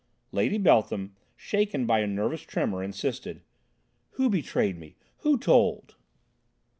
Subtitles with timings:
[0.31, 3.43] Lady Beltham, shaken by a nervous tremour, insisted:
[4.13, 4.95] "Who betrayed me?
[5.17, 5.93] Who told?"